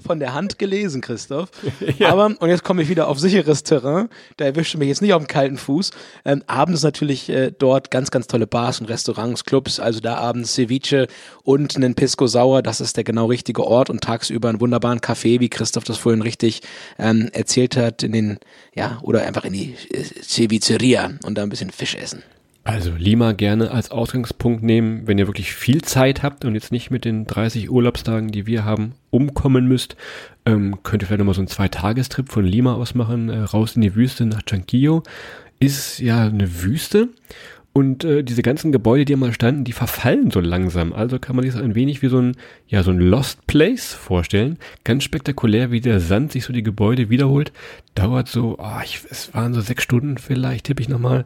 [0.05, 1.49] Von der Hand gelesen, Christoph.
[1.99, 2.09] Ja.
[2.09, 5.23] Aber, und jetzt komme ich wieder auf sicheres Terrain, da erwischte mich jetzt nicht auf
[5.23, 5.91] dem kalten Fuß.
[6.25, 10.53] Ähm, abends natürlich äh, dort ganz, ganz tolle Bars und Restaurants, Clubs, also da abends
[10.53, 11.07] Ceviche
[11.43, 15.39] und einen Pisco Sauer, das ist der genau richtige Ort und tagsüber einen wunderbaren Café,
[15.39, 16.61] wie Christoph das vorhin richtig
[16.99, 18.39] ähm, erzählt hat, in den,
[18.75, 22.23] ja, oder einfach in die äh, Cevicheria und da ein bisschen Fisch essen.
[22.67, 26.91] Also Lima gerne als Ausgangspunkt nehmen, wenn ihr wirklich viel Zeit habt und jetzt nicht
[26.91, 29.95] mit den 30 Urlaubstagen, die wir haben, umkommen müsst,
[30.45, 33.83] ähm, könnt ihr vielleicht nochmal so einen Zweitagestrip von Lima aus machen, äh, raus in
[33.83, 35.03] die Wüste nach Chanquillo.
[35.61, 37.07] Ist ja eine Wüste
[37.71, 40.91] und äh, diese ganzen Gebäude, die mal standen, die verfallen so langsam.
[40.91, 42.35] Also kann man sich das ein wenig wie so ein,
[42.67, 44.57] ja, so ein Lost Place vorstellen.
[44.83, 47.53] Ganz spektakulär, wie der Sand sich so die Gebäude wiederholt.
[47.95, 51.23] Dauert so, oh, ich, es waren so sechs Stunden vielleicht, tippe ich nochmal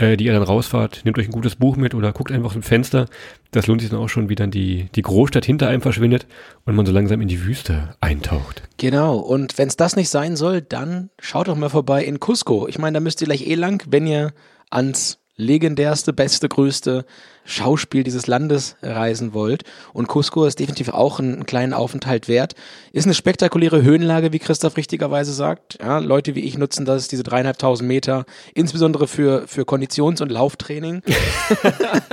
[0.00, 2.52] äh, die ihr dann rausfahrt, nehmt euch ein gutes Buch mit oder guckt einfach aus
[2.54, 3.06] dem Fenster.
[3.50, 6.26] Das lohnt sich dann auch schon, wie dann die, die Großstadt hinter einem verschwindet
[6.64, 8.62] und man so langsam in die Wüste eintaucht.
[8.78, 12.66] Genau, und wenn es das nicht sein soll, dann schaut doch mal vorbei in Cusco.
[12.66, 14.32] Ich meine, da müsst ihr gleich eh lang, wenn ihr
[14.70, 17.04] ans legendärste, beste, größte
[17.44, 19.64] Schauspiel dieses Landes reisen wollt.
[19.92, 22.54] Und Cusco ist definitiv auch einen kleinen Aufenthalt wert.
[22.92, 25.78] Ist eine spektakuläre Höhenlage, wie Christoph richtigerweise sagt.
[25.80, 28.24] Ja, Leute wie ich nutzen das, diese dreieinhalbtausend Meter,
[28.54, 31.02] insbesondere für, für Konditions- und Lauftraining.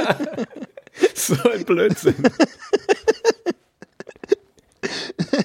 [1.14, 2.16] so ein Blödsinn.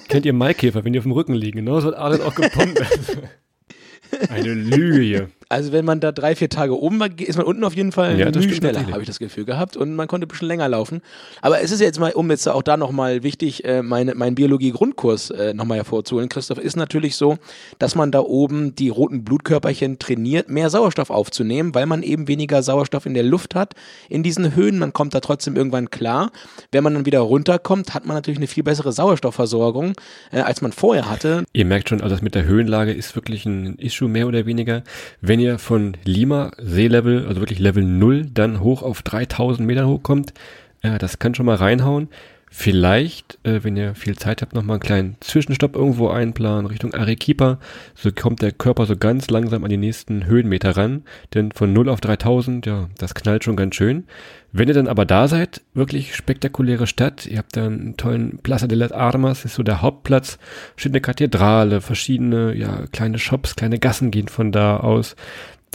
[0.07, 1.57] Kennt ihr Maikäfer, wenn die auf dem Rücken liegen?
[1.57, 2.81] Genauso hat Arend auch gepumpt.
[4.29, 5.29] Eine Lüge hier.
[5.53, 8.19] Also wenn man da drei, vier Tage oben war, ist man unten auf jeden Fall
[8.19, 9.77] ja, schneller, habe ich das Gefühl gehabt.
[9.77, 11.01] Und man konnte ein bisschen länger laufen.
[11.43, 15.29] Aber es ist jetzt mal, um jetzt auch da nochmal wichtig, äh, meine, mein Biologie-Grundkurs
[15.29, 17.37] äh, nochmal hervorzuholen, Christoph, ist natürlich so,
[17.77, 22.63] dass man da oben die roten Blutkörperchen trainiert, mehr Sauerstoff aufzunehmen, weil man eben weniger
[22.63, 23.75] Sauerstoff in der Luft hat
[24.09, 24.79] in diesen Höhen.
[24.79, 26.31] Man kommt da trotzdem irgendwann klar.
[26.71, 29.93] Wenn man dann wieder runterkommt, hat man natürlich eine viel bessere Sauerstoffversorgung,
[30.31, 31.43] äh, als man vorher hatte.
[31.53, 34.81] Ihr merkt schon, also das mit der Höhenlage ist wirklich ein Issue mehr oder weniger.
[35.21, 40.33] Wenn ihr von Lima Seelevel, also wirklich Level 0, dann hoch auf 3000 Meter hochkommt,
[40.81, 42.09] äh, das kann schon mal reinhauen.
[42.55, 47.57] Vielleicht, äh, wenn ihr viel Zeit habt, nochmal einen kleinen Zwischenstopp irgendwo einplanen, Richtung Arequipa.
[47.95, 51.01] So kommt der Körper so ganz langsam an die nächsten Höhenmeter ran.
[51.33, 54.03] Denn von 0 auf 3000, ja, das knallt schon ganz schön.
[54.51, 57.25] Wenn ihr dann aber da seid, wirklich spektakuläre Stadt.
[57.25, 60.37] Ihr habt da einen tollen Plaza de las Armas, ist so der Hauptplatz.
[60.75, 65.15] Steht eine Kathedrale, verschiedene, ja, kleine Shops, kleine Gassen gehen von da aus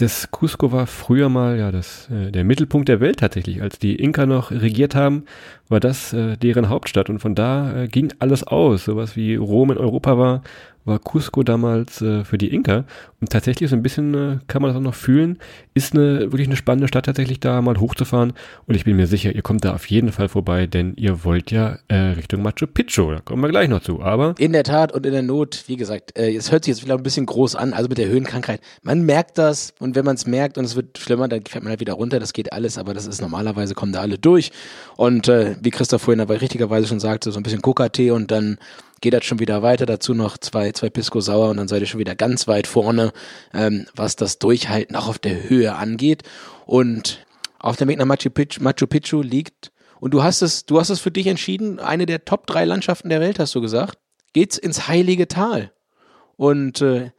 [0.01, 3.97] das Cusco war früher mal ja das äh, der Mittelpunkt der Welt tatsächlich, als die
[3.97, 5.25] Inka noch regiert haben,
[5.69, 7.11] war das äh, deren Hauptstadt.
[7.11, 10.43] Und von da äh, ging alles aus, sowas wie Rom in Europa war,
[10.88, 12.85] war Cusco damals äh, für die Inka.
[13.20, 15.38] Und tatsächlich so ein bisschen äh, kann man das auch noch fühlen.
[15.74, 18.33] Ist eine wirklich eine spannende Stadt tatsächlich da mal hochzufahren.
[18.66, 21.51] Und ich bin mir sicher, ihr kommt da auf jeden Fall vorbei, denn ihr wollt
[21.51, 23.11] ja äh, Richtung Machu Picchu.
[23.11, 24.01] Da kommen wir gleich noch zu.
[24.03, 26.83] Aber in der Tat und in der Not, wie gesagt, äh, es hört sich jetzt
[26.83, 28.61] vielleicht ein bisschen groß an, also mit der Höhenkrankheit.
[28.83, 31.70] Man merkt das und wenn man es merkt und es wird schlimmer, dann fährt man
[31.70, 32.20] halt wieder runter.
[32.20, 34.53] Das geht alles, aber das ist normalerweise kommen da alle durch.
[34.96, 38.59] Und äh, wie Christoph vorhin aber richtigerweise schon sagte, so ein bisschen Coca-Tee und dann
[39.01, 39.87] geht das schon wieder weiter.
[39.87, 43.13] Dazu noch zwei, zwei Pisco Sauer und dann seid ihr schon wieder ganz weit vorne,
[43.55, 46.23] ähm, was das Durchhalten auch auf der Höhe angeht.
[46.67, 47.25] Und
[47.59, 50.91] auf dem Weg nach Machu Picchu, Machu Picchu liegt, und du hast es, du hast
[50.91, 53.99] es für dich entschieden, eine der Top drei Landschaften der Welt, hast du gesagt,
[54.33, 55.73] geht's ins Heilige Tal.
[56.37, 57.11] Und äh,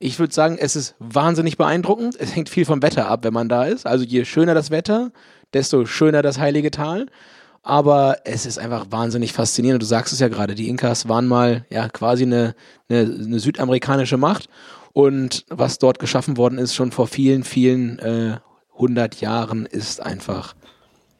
[0.00, 2.16] ich würde sagen, es ist wahnsinnig beeindruckend.
[2.18, 3.86] Es hängt viel vom Wetter ab, wenn man da ist.
[3.86, 5.12] Also je schöner das Wetter,
[5.52, 7.06] desto schöner das Heilige Tal
[7.64, 9.82] aber es ist einfach wahnsinnig faszinierend.
[9.82, 12.54] Du sagst es ja gerade, die Inkas waren mal ja quasi eine,
[12.88, 14.48] eine, eine südamerikanische Macht
[14.92, 18.36] und was dort geschaffen worden ist, schon vor vielen, vielen äh,
[18.76, 20.54] hundert Jahren, ist einfach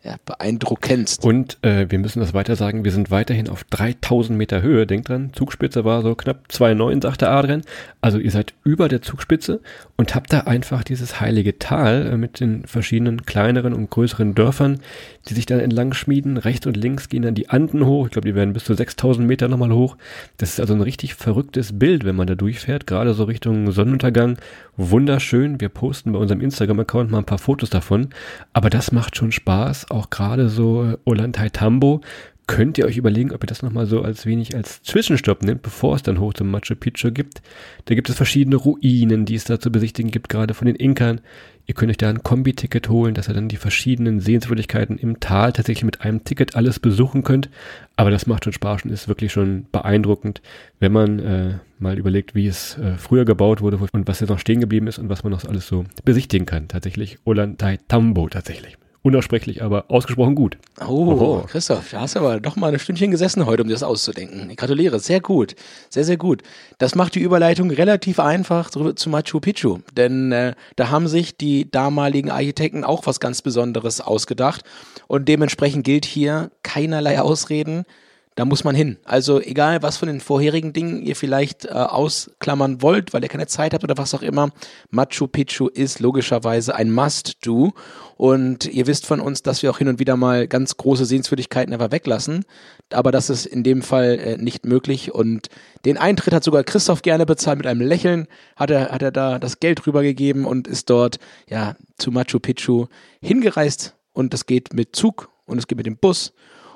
[0.04, 1.24] ja, beeindruckendst.
[1.24, 4.87] Und äh, wir müssen das weiter sagen, wir sind weiterhin auf 3000 Meter Höhe.
[4.87, 7.62] Denkt dran, Zugspitze war so knapp 2,9, sagte Adrian.
[8.02, 9.61] Also ihr seid über der Zugspitze
[9.96, 14.80] und habt da einfach dieses heilige Tal äh, mit den verschiedenen kleineren und größeren Dörfern,
[15.28, 16.37] die sich dann entlang schmieden.
[16.37, 18.06] Rechts und links gehen dann die Anden hoch.
[18.06, 19.96] Ich glaube, die werden bis zu 6000 Meter nochmal hoch.
[20.37, 24.38] Das ist also ein richtig verrücktes Bild, wenn man da durchfährt, gerade so Richtung Sonnenuntergang.
[24.76, 25.60] Wunderschön.
[25.60, 28.08] Wir posten bei unserem Instagram-Account mal ein paar Fotos davon.
[28.52, 32.00] Aber das macht schon Spaß auch gerade so äh, Olantai Tambo,
[32.46, 35.96] könnt ihr euch überlegen, ob ihr das nochmal so als wenig als Zwischenstopp nimmt, bevor
[35.96, 37.40] es dann hoch zum Machu Picchu gibt.
[37.87, 41.20] Da gibt es verschiedene Ruinen, die es da zu besichtigen gibt, gerade von den Inkern.
[41.66, 45.53] Ihr könnt euch da ein Kombi-Ticket holen, dass ihr dann die verschiedenen Sehenswürdigkeiten im Tal
[45.53, 47.48] tatsächlich mit einem Ticket alles besuchen könnt.
[47.96, 50.42] Aber das macht schon Spaß und ist wirklich schon beeindruckend,
[50.79, 54.38] wenn man äh, mal überlegt, wie es äh, früher gebaut wurde und was jetzt noch
[54.38, 56.68] stehen geblieben ist und was man noch alles so besichtigen kann.
[56.68, 60.56] Tatsächlich Olantai Tambo tatsächlich unaussprechlich, aber ausgesprochen gut.
[60.80, 61.44] Oh, Oho.
[61.46, 64.48] Christoph, da hast du aber doch mal ein Stündchen gesessen heute, um dir das auszudenken.
[64.48, 65.54] Ich gratuliere, sehr gut,
[65.90, 66.42] sehr, sehr gut.
[66.78, 71.70] Das macht die Überleitung relativ einfach zu Machu Picchu, denn äh, da haben sich die
[71.70, 74.64] damaligen Architekten auch was ganz Besonderes ausgedacht
[75.06, 77.84] und dementsprechend gilt hier keinerlei Ausreden
[78.36, 78.98] da muss man hin.
[79.04, 83.46] Also egal, was von den vorherigen Dingen ihr vielleicht äh, ausklammern wollt, weil ihr keine
[83.46, 84.50] Zeit habt oder was auch immer,
[84.90, 87.72] Machu Picchu ist logischerweise ein Must-Do.
[88.16, 91.72] Und ihr wisst von uns, dass wir auch hin und wieder mal ganz große Sehenswürdigkeiten
[91.72, 92.44] einfach weglassen.
[92.92, 95.14] Aber das ist in dem Fall äh, nicht möglich.
[95.14, 95.48] Und
[95.84, 97.58] den Eintritt hat sogar Christoph gerne bezahlt.
[97.58, 101.18] Mit einem Lächeln hat er, hat er da das Geld rübergegeben und ist dort
[101.48, 102.86] ja zu Machu Picchu
[103.20, 103.94] hingereist.
[104.12, 106.32] Und das geht mit Zug und es geht mit dem Bus.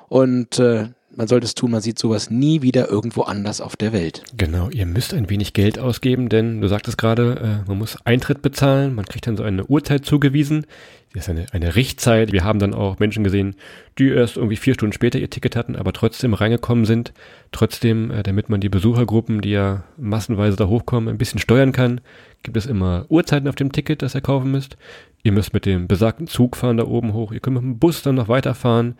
[0.09, 0.89] Und äh,
[1.19, 4.23] man sollte es tun, man sieht sowas nie wieder irgendwo anders auf der Welt.
[4.37, 8.41] Genau, ihr müsst ein wenig Geld ausgeben, denn du sagtest gerade, äh, man muss Eintritt
[8.41, 10.65] bezahlen, man kriegt dann so eine Uhrzeit zugewiesen.
[11.11, 12.31] Das ist eine, eine Richtzeit.
[12.31, 13.55] Wir haben dann auch Menschen gesehen,
[13.97, 17.11] die erst irgendwie vier Stunden später ihr Ticket hatten, aber trotzdem reingekommen sind.
[17.51, 21.99] Trotzdem, äh, damit man die Besuchergruppen, die ja massenweise da hochkommen, ein bisschen steuern kann,
[22.43, 24.77] gibt es immer Uhrzeiten auf dem Ticket, das ihr kaufen müsst.
[25.23, 27.33] Ihr müsst mit dem besagten Zug fahren da oben hoch.
[27.33, 28.95] Ihr könnt mit dem Bus dann noch weiterfahren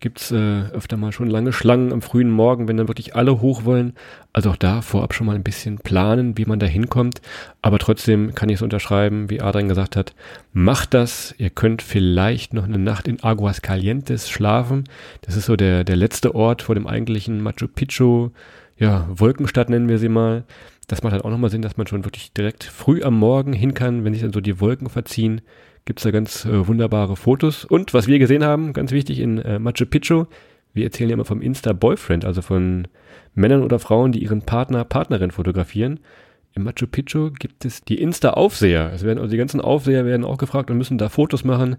[0.00, 3.64] gibt's äh, öfter mal schon lange Schlangen am frühen Morgen, wenn dann wirklich alle hoch
[3.64, 3.92] wollen.
[4.32, 7.20] Also auch da vorab schon mal ein bisschen planen, wie man da hinkommt.
[7.62, 10.14] Aber trotzdem kann ich es unterschreiben, wie Adrian gesagt hat,
[10.52, 11.34] macht das.
[11.38, 14.84] Ihr könnt vielleicht noch eine Nacht in Aguas Calientes schlafen.
[15.20, 18.30] Das ist so der, der letzte Ort vor dem eigentlichen Machu Picchu,
[18.78, 20.44] ja, Wolkenstadt nennen wir sie mal.
[20.88, 23.74] Das macht halt auch nochmal Sinn, dass man schon wirklich direkt früh am Morgen hin
[23.74, 25.42] kann, wenn sich dann so die Wolken verziehen
[25.90, 27.64] gibt es da ganz äh, wunderbare Fotos.
[27.64, 30.26] Und was wir gesehen haben, ganz wichtig in äh, Machu Picchu,
[30.72, 32.86] wir erzählen ja immer vom Insta-Boyfriend, also von
[33.34, 35.98] Männern oder Frauen, die ihren Partner, Partnerin fotografieren.
[36.54, 38.92] Im Machu Picchu gibt es die Insta-Aufseher.
[38.94, 41.74] Es werden also die ganzen Aufseher werden auch gefragt und müssen da Fotos machen.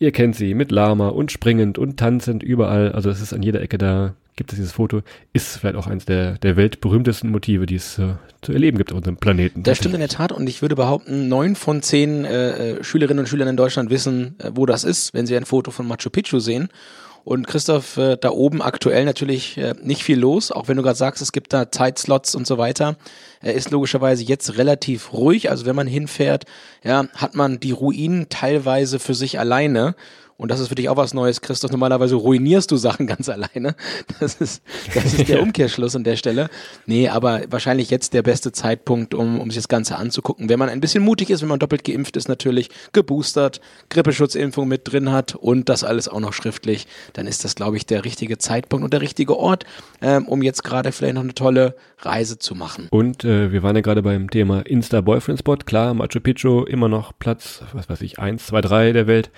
[0.00, 2.90] Ihr kennt sie mit Lama und springend und tanzend überall.
[2.90, 6.04] Also es ist an jeder Ecke da gibt es dieses Foto, ist vielleicht auch eines
[6.04, 9.62] der, der weltberühmtesten Motive, die es äh, zu erleben gibt auf unserem Planeten.
[9.62, 13.20] Das stimmt in der Tat und ich würde behaupten, neun von zehn äh, äh, Schülerinnen
[13.20, 16.10] und Schülern in Deutschland wissen, äh, wo das ist, wenn sie ein Foto von Machu
[16.10, 16.68] Picchu sehen.
[17.24, 20.98] Und Christoph, äh, da oben aktuell natürlich äh, nicht viel los, auch wenn du gerade
[20.98, 22.96] sagst, es gibt da Zeitslots und so weiter.
[23.40, 25.48] Er ist logischerweise jetzt relativ ruhig.
[25.50, 26.46] Also wenn man hinfährt,
[26.82, 29.94] ja, hat man die Ruinen teilweise für sich alleine.
[30.36, 31.70] Und das ist für dich auch was Neues, Christoph.
[31.70, 33.74] Normalerweise ruinierst du Sachen ganz alleine.
[34.20, 34.62] Das ist,
[34.94, 36.48] das ist der Umkehrschluss an der Stelle.
[36.86, 40.48] Nee, aber wahrscheinlich jetzt der beste Zeitpunkt, um, um sich das Ganze anzugucken.
[40.48, 44.92] Wenn man ein bisschen mutig ist, wenn man doppelt geimpft ist, natürlich geboostert, Grippeschutzimpfung mit
[44.92, 48.38] drin hat und das alles auch noch schriftlich, dann ist das, glaube ich, der richtige
[48.38, 49.64] Zeitpunkt und der richtige Ort,
[50.00, 52.88] ähm, um jetzt gerade vielleicht noch eine tolle Reise zu machen.
[52.90, 55.56] Und äh, wir waren ja gerade beim Thema Insta-Boyfriend-Spot.
[55.58, 59.30] Klar, Machu Picchu immer noch Platz, was weiß ich, eins, zwei, drei der Welt.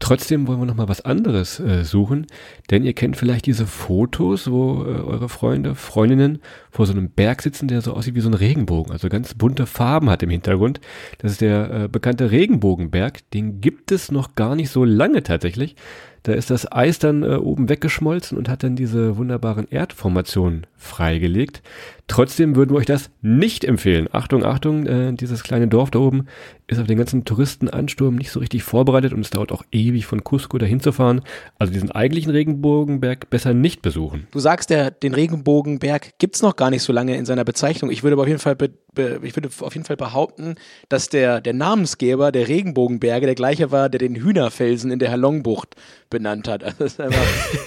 [0.00, 2.26] Trotzdem wollen wir noch mal was anderes äh, suchen,
[2.70, 7.42] denn ihr kennt vielleicht diese Fotos, wo äh, eure Freunde, Freundinnen vor so einem Berg
[7.42, 10.80] sitzen, der so aussieht wie so ein Regenbogen, also ganz bunte Farben hat im Hintergrund.
[11.18, 13.30] Das ist der äh, bekannte Regenbogenberg.
[13.32, 15.76] Den gibt es noch gar nicht so lange tatsächlich.
[16.22, 21.62] Da ist das Eis dann äh, oben weggeschmolzen und hat dann diese wunderbaren Erdformationen freigelegt.
[22.10, 24.08] Trotzdem würden wir euch das nicht empfehlen.
[24.10, 26.26] Achtung, Achtung, äh, dieses kleine Dorf da oben
[26.66, 30.24] ist auf den ganzen Touristenansturm nicht so richtig vorbereitet und es dauert auch ewig von
[30.24, 31.20] Cusco dahin zu fahren.
[31.58, 34.26] Also diesen eigentlichen Regenbogenberg besser nicht besuchen.
[34.30, 37.90] Du sagst, der, den Regenbogenberg gibt's noch gar nicht so lange in seiner Bezeichnung.
[37.90, 40.56] Ich würde aber auf jeden Fall, be, be, ich würde auf jeden Fall behaupten,
[40.88, 45.76] dass der, der Namensgeber der Regenbogenberge der gleiche war, der den Hühnerfelsen in der Halongbucht
[46.10, 46.62] benannt hat.
[46.62, 47.26] Also das ist einfach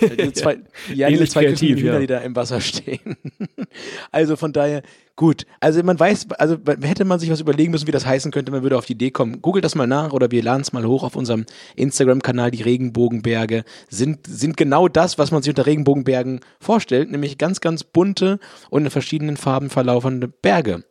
[0.18, 0.60] die zwei,
[0.94, 2.00] ja, die zwei kreativ, Hühner, ja.
[2.00, 3.16] die da im Wasser stehen.
[4.12, 4.84] also von daher,
[5.16, 5.46] gut.
[5.60, 8.62] Also man weiß, also hätte man sich was überlegen müssen, wie das heißen könnte, man
[8.62, 9.42] würde auf die Idee kommen.
[9.42, 12.52] Googelt das mal nach oder wir laden es mal hoch auf unserem Instagram-Kanal.
[12.52, 17.84] Die Regenbogenberge sind, sind genau das, was man sich unter Regenbogenbergen vorstellt, nämlich ganz, ganz
[17.84, 20.84] bunte und in verschiedenen Farben verlaufende Berge.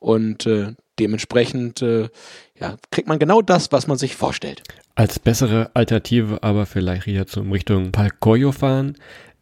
[0.00, 2.08] Und äh, dementsprechend äh,
[2.58, 4.62] ja, kriegt man genau das, was man sich vorstellt.
[4.94, 8.96] Als bessere Alternative aber vielleicht hier zum Richtung Palcoyo fahren.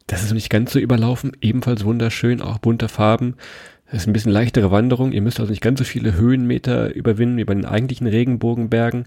[0.06, 3.36] Das ist nicht ganz so überlaufen, ebenfalls wunderschön, auch bunte Farben.
[3.86, 5.12] Das ist ein bisschen leichtere Wanderung.
[5.12, 9.04] Ihr müsst also nicht ganz so viele Höhenmeter überwinden wie bei den eigentlichen Regenbogenbergen.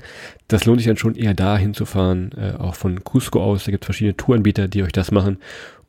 [0.47, 3.65] Das lohnt sich dann schon eher dahin zu fahren, äh, auch von Cusco aus.
[3.65, 5.39] Da gibt es verschiedene Touranbieter, die euch das machen.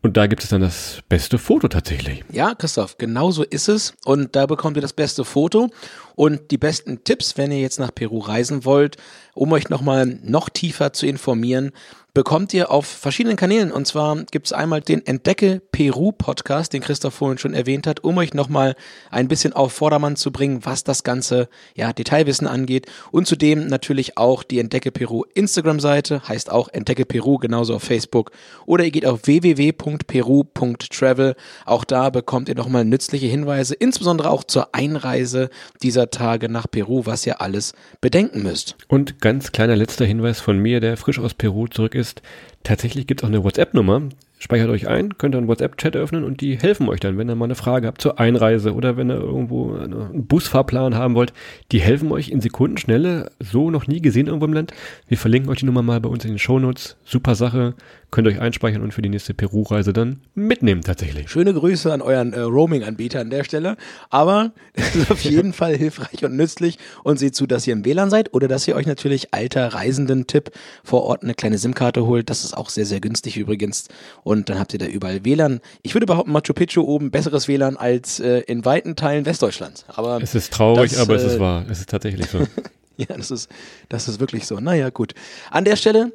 [0.01, 2.25] Und da gibt es dann das beste Foto tatsächlich.
[2.31, 3.95] Ja, Christoph, genau so ist es.
[4.05, 5.71] Und da bekommt ihr das beste Foto
[6.15, 8.97] und die besten Tipps, wenn ihr jetzt nach Peru reisen wollt,
[9.35, 11.73] um euch nochmal noch tiefer zu informieren,
[12.19, 13.71] bekommt ihr auf verschiedenen Kanälen.
[13.71, 18.03] Und zwar gibt es einmal den Entdecke Peru Podcast, den Christoph vorhin schon erwähnt hat,
[18.03, 18.75] um euch nochmal
[19.13, 22.87] ein bisschen auf Vordermann zu bringen, was das ganze ja, Detailwissen angeht.
[23.13, 28.33] Und zudem natürlich auch die Entdecke Peru Instagram-Seite, heißt auch Entdecke Peru, genauso auf Facebook.
[28.67, 31.37] Oder ihr geht auf www.peru.travel.
[31.67, 35.51] Auch da bekommt ihr nochmal nützliche Hinweise, insbesondere auch zur Einreise
[35.85, 38.75] dieser Tage nach Peru, was ihr alles bedenken müsst.
[38.89, 42.23] Und ganz kleiner letzter Hinweis von mir, der frisch aus Peru zurück ist ist,
[42.63, 44.03] tatsächlich gibt es auch eine WhatsApp-Nummer.
[44.41, 47.47] Speichert euch ein, könnt einen WhatsApp-Chat öffnen und die helfen euch dann, wenn ihr mal
[47.47, 51.33] eine Frage habt zur Einreise oder wenn ihr irgendwo einen Busfahrplan haben wollt.
[51.73, 54.73] Die helfen euch in Sekundenschnelle, so noch nie gesehen irgendwo im Land.
[55.09, 56.97] Wir verlinken euch die Nummer mal bei uns in den Shownotes.
[57.05, 57.75] Super Sache
[58.11, 61.31] könnt ihr euch einspeichern und für die nächste Peru-Reise dann mitnehmen tatsächlich.
[61.31, 63.77] Schöne Grüße an euren äh, Roaming-Anbieter an der Stelle.
[64.09, 67.85] Aber es ist auf jeden Fall hilfreich und nützlich und seht zu, dass ihr im
[67.85, 70.51] WLAN seid oder dass ihr euch natürlich alter Reisenden-Tipp
[70.83, 72.31] vor Ort eine kleine SIM-Karte holt.
[72.31, 73.89] Das ist auch sehr, sehr günstig übrigens.
[74.25, 75.61] Und dann habt ihr da überall WLAN.
[75.83, 79.85] Ich würde behaupten, Machu Picchu oben besseres WLAN als äh, in weiten Teilen Westdeutschlands.
[79.89, 81.67] Aber es ist traurig, das, aber äh, es ist äh, wahr.
[81.69, 82.39] Es ist tatsächlich so.
[82.97, 83.51] ja, das ist,
[83.91, 84.61] das ist wirklich so.
[84.61, 85.13] Naja, gut.
[85.51, 86.13] An der Stelle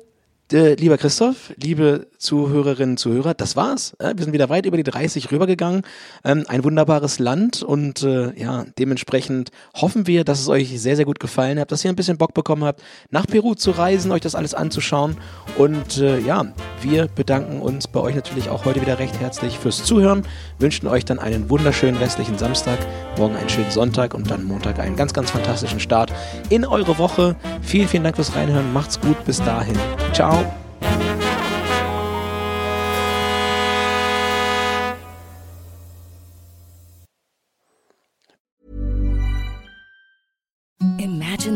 [0.51, 3.95] äh, lieber Christoph, liebe Zuhörerinnen, Zuhörer, das war's.
[3.99, 5.83] wir sind wieder weit über die 30 rübergegangen.
[6.23, 11.05] Ähm, ein wunderbares Land und äh, ja, dementsprechend hoffen wir, dass es euch sehr, sehr
[11.05, 14.21] gut gefallen hat, dass ihr ein bisschen Bock bekommen habt, nach Peru zu reisen, euch
[14.21, 15.17] das alles anzuschauen.
[15.57, 16.45] Und äh, ja,
[16.81, 20.23] wir bedanken uns bei euch natürlich auch heute wieder recht herzlich fürs Zuhören,
[20.59, 22.79] wünschen euch dann einen wunderschönen restlichen Samstag,
[23.17, 26.11] morgen einen schönen Sonntag und dann Montag einen ganz, ganz fantastischen Start
[26.49, 27.35] in eure Woche.
[27.61, 28.71] Vielen, vielen Dank fürs Reinhören.
[28.73, 29.23] Macht's gut.
[29.25, 29.77] Bis dahin.
[30.13, 30.42] Ciao.